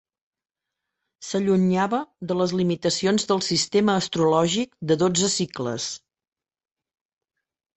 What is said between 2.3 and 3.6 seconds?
de les limitacions del